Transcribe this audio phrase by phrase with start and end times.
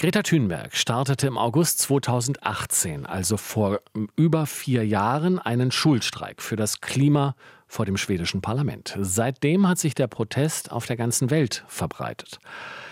[0.00, 3.80] Greta Thunberg startete im August 2018, also vor
[4.14, 7.34] über vier Jahren, einen Schulstreik für das Klima
[7.66, 8.96] vor dem schwedischen Parlament.
[9.00, 12.38] Seitdem hat sich der Protest auf der ganzen Welt verbreitet.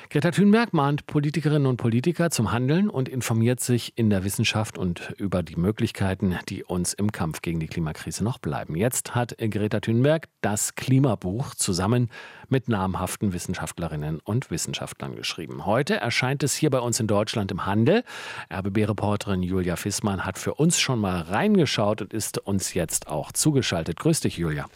[0.09, 5.13] Greta Thunberg mahnt Politikerinnen und Politiker zum Handeln und informiert sich in der Wissenschaft und
[5.19, 8.77] über die Möglichkeiten, die uns im Kampf gegen die Klimakrise noch bleiben.
[8.77, 12.09] Jetzt hat Greta Thunberg das Klimabuch zusammen
[12.49, 15.67] mit namhaften Wissenschaftlerinnen und Wissenschaftlern geschrieben.
[15.67, 18.05] Heute erscheint es hier bei uns in Deutschland im Handel.
[18.53, 23.99] RBB-Reporterin Julia Fissmann hat für uns schon mal reingeschaut und ist uns jetzt auch zugeschaltet.
[23.99, 24.67] Grüß dich, Julia.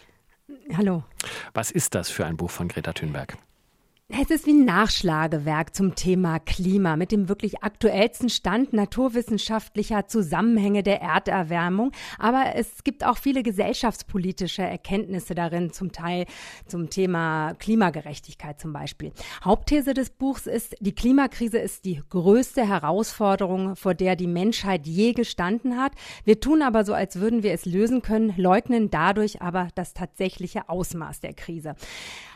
[0.77, 1.05] Hallo.
[1.55, 3.37] Was ist das für ein Buch von Greta Thunberg?
[4.13, 10.83] Es ist wie ein Nachschlagewerk zum Thema Klima mit dem wirklich aktuellsten Stand naturwissenschaftlicher Zusammenhänge
[10.83, 11.93] der Erderwärmung.
[12.19, 16.27] Aber es gibt auch viele gesellschaftspolitische Erkenntnisse darin, zum Teil
[16.67, 19.13] zum Thema Klimagerechtigkeit zum Beispiel.
[19.45, 25.13] Hauptthese des Buchs ist, die Klimakrise ist die größte Herausforderung, vor der die Menschheit je
[25.13, 25.93] gestanden hat.
[26.25, 30.69] Wir tun aber so, als würden wir es lösen können, leugnen dadurch aber das tatsächliche
[30.69, 31.77] Ausmaß der Krise.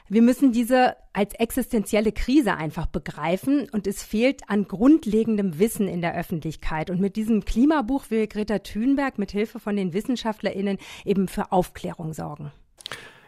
[0.08, 6.02] Wir müssen diese als existenzielle Krise einfach begreifen und es fehlt an grundlegendem Wissen in
[6.02, 6.90] der Öffentlichkeit.
[6.90, 12.12] Und mit diesem Klimabuch will Greta Thunberg mit Hilfe von den WissenschaftlerInnen eben für Aufklärung
[12.12, 12.52] sorgen.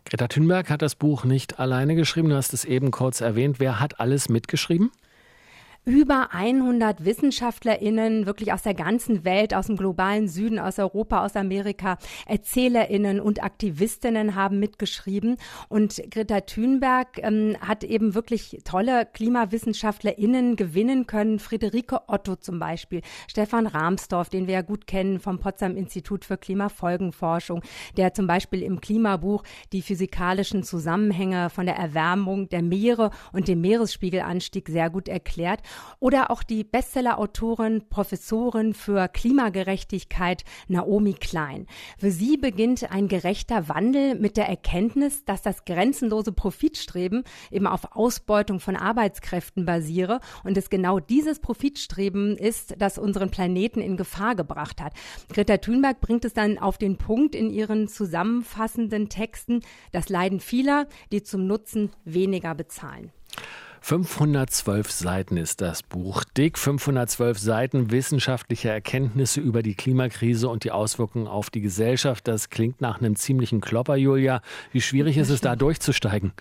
[0.04, 2.28] Greta Thunberg hat das Buch nicht alleine geschrieben.
[2.28, 3.58] Du hast es eben kurz erwähnt.
[3.58, 4.90] Wer hat alles mitgeschrieben?
[5.86, 11.36] Über 100 WissenschaftlerInnen, wirklich aus der ganzen Welt, aus dem globalen Süden, aus Europa, aus
[11.36, 15.36] Amerika, ErzählerInnen und Aktivistinnen haben mitgeschrieben.
[15.68, 21.38] Und Greta Thunberg ähm, hat eben wirklich tolle KlimawissenschaftlerInnen gewinnen können.
[21.38, 26.36] Friederike Otto zum Beispiel, Stefan Rahmsdorf, den wir ja gut kennen vom Potsdam Institut für
[26.36, 27.62] Klimafolgenforschung,
[27.96, 33.60] der zum Beispiel im Klimabuch die physikalischen Zusammenhänge von der Erwärmung der Meere und dem
[33.60, 35.60] Meeresspiegelanstieg sehr gut erklärt.
[35.98, 41.66] Oder auch die Bestseller-Autorin, Professorin für Klimagerechtigkeit Naomi Klein.
[41.98, 47.96] Für sie beginnt ein gerechter Wandel mit der Erkenntnis, dass das grenzenlose Profitstreben eben auf
[47.96, 54.34] Ausbeutung von Arbeitskräften basiere und es genau dieses Profitstreben ist, das unseren Planeten in Gefahr
[54.34, 54.92] gebracht hat.
[55.32, 59.60] Greta Thunberg bringt es dann auf den Punkt in ihren zusammenfassenden Texten,
[59.92, 63.10] das Leiden vieler, die zum Nutzen weniger bezahlen.
[63.88, 66.24] 512 Seiten ist das Buch.
[66.36, 72.26] Dick 512 Seiten wissenschaftliche Erkenntnisse über die Klimakrise und die Auswirkungen auf die Gesellschaft.
[72.26, 74.42] Das klingt nach einem ziemlichen Klopper, Julia.
[74.72, 76.32] Wie schwierig ist es da durchzusteigen?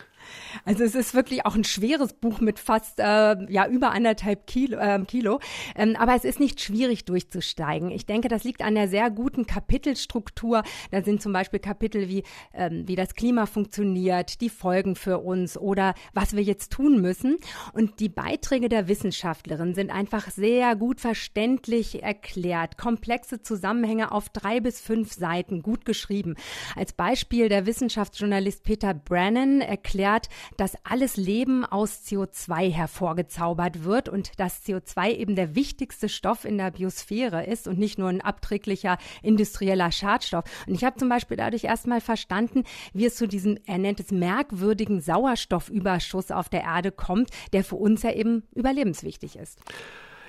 [0.63, 3.03] Also es ist wirklich auch ein schweres Buch mit fast äh,
[3.52, 5.40] ja über anderthalb Kilo, äh, Kilo.
[5.75, 7.91] Ähm, aber es ist nicht schwierig durchzusteigen.
[7.91, 10.64] Ich denke, das liegt an der sehr guten Kapitelstruktur.
[10.91, 15.58] Da sind zum Beispiel Kapitel wie ähm, wie das Klima funktioniert, die Folgen für uns
[15.58, 17.38] oder was wir jetzt tun müssen.
[17.74, 24.59] Und die Beiträge der Wissenschaftlerin sind einfach sehr gut verständlich erklärt, komplexe Zusammenhänge auf drei
[24.59, 26.35] bis fünf Seiten gut geschrieben.
[26.75, 34.09] Als Beispiel der Wissenschaftsjournalist Peter Brennan erklärt erklärt, dass alles Leben aus CO2 hervorgezaubert wird
[34.09, 38.22] und dass CO2 eben der wichtigste Stoff in der Biosphäre ist und nicht nur ein
[38.22, 40.46] abträglicher industrieller Schadstoff.
[40.68, 44.12] Und ich habe zum Beispiel dadurch erstmal verstanden, wie es zu diesem, er nennt es
[44.12, 49.59] merkwürdigen Sauerstoffüberschuss auf der Erde kommt, der für uns ja eben überlebenswichtig ist.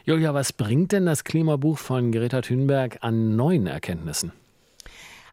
[0.04, 4.32] Julia, was bringt denn das Klimabuch von Greta Thunberg an neuen Erkenntnissen?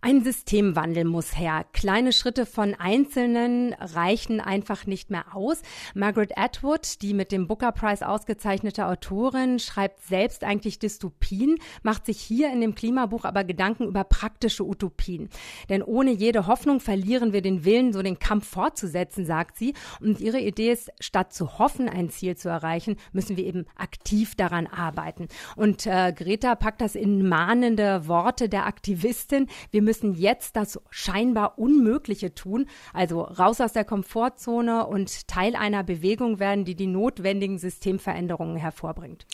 [0.06, 1.66] Ein Systemwandel muss her.
[1.72, 5.62] Kleine Schritte von Einzelnen reichen einfach nicht mehr aus.
[5.96, 12.20] Margaret Atwood, die mit dem Booker Prize ausgezeichnete Autorin, schreibt selbst eigentlich Dystopien, macht sich
[12.20, 15.30] hier in dem Klimabuch aber Gedanken über praktische Utopien.
[15.70, 19.74] Denn ohne jede Hoffnung verlieren wir den Willen, so den Kampf fortzusetzen, sagt sie.
[20.02, 24.36] Und ihre Idee ist, statt zu hoffen, ein Ziel zu erreichen, müssen wir eben aktiv
[24.36, 25.30] daran arbeiten.
[25.56, 29.48] Und äh, Greta packt das in mahnende Worte der Aktivistin.
[29.72, 35.56] Wir müssen müssen jetzt das scheinbar Unmögliche tun, also raus aus der Komfortzone und Teil
[35.56, 39.28] einer Bewegung werden, die die notwendigen Systemveränderungen hervorbringt.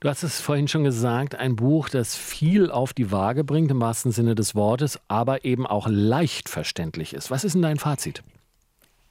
[0.00, 3.80] Du hast es vorhin schon gesagt, ein Buch, das viel auf die Waage bringt, im
[3.80, 7.30] wahrsten Sinne des Wortes, aber eben auch leicht verständlich ist.
[7.30, 8.22] Was ist denn dein Fazit?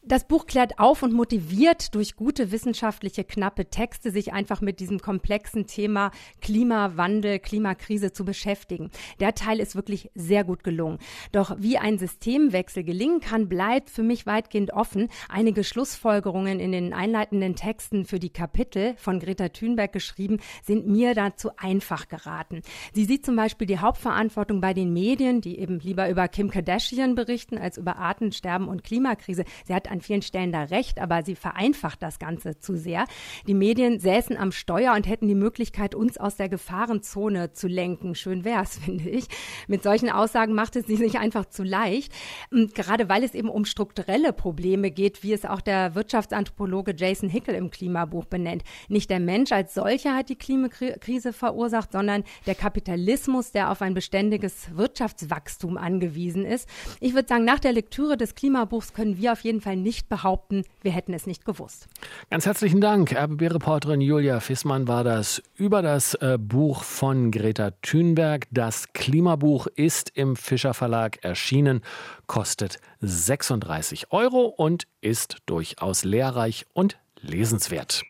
[0.04, 4.98] Das Buch klärt auf und motiviert durch gute wissenschaftliche, knappe Texte, sich einfach mit diesem
[4.98, 6.10] komplexen Thema
[6.42, 8.90] Klimawandel, Klimakrise zu beschäftigen.
[9.20, 10.98] Der Teil ist wirklich sehr gut gelungen.
[11.32, 15.08] Doch wie ein Systemwechsel gelingen kann, bleibt für mich weitgehend offen.
[15.30, 21.14] Einige Schlussfolgerungen in den einleitenden Texten für die Kapitel von Greta Thunberg geschrieben, sind mir
[21.14, 22.64] dazu einfach geraten.
[22.92, 27.14] Sie sieht zum Beispiel die Hauptverantwortung bei den Medien, die eben lieber über Kim Kardashian
[27.14, 29.46] berichten als über Artensterben und Klimakrise.
[29.64, 33.06] Sie hat an vielen Stellen da recht, aber sie vereinfacht das Ganze zu sehr.
[33.48, 38.16] Die Medien säßen am Steuer und hätten die Möglichkeit, uns aus der Gefahrenzone zu lenken.
[38.16, 39.28] Schön wär's, finde ich.
[39.68, 42.14] Mit solchen Aussagen macht es sich einfach zu leicht.
[42.52, 47.30] Und gerade weil es eben um strukturelle Probleme geht, wie es auch der Wirtschaftsanthropologe Jason
[47.30, 48.64] Hickel im Klimabuch benennt.
[48.88, 53.94] Nicht der Mensch als solcher hat die Klimakrise verursacht, sondern der Kapitalismus, der auf ein
[53.94, 56.68] beständiges Wirtschaftswachstum angewiesen ist.
[57.00, 60.64] Ich würde sagen, nach der Lektüre des Klimabuchs können wir auf jeden Fall nicht behaupten,
[60.82, 61.88] wir hätten es nicht gewusst.
[62.30, 63.14] Ganz herzlichen Dank.
[63.14, 68.48] RBB-Reporterin Julia Fissmann war das über das äh, Buch von Greta Thunberg.
[68.52, 71.82] Das Klimabuch ist im Fischer Verlag erschienen,
[72.28, 78.04] kostet 36 Euro und ist durchaus lehrreich und lesenswert.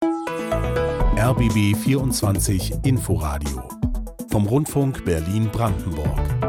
[1.17, 3.69] RBB 24 Inforadio
[4.31, 6.40] vom Rundfunk Berlin-Brandenburg.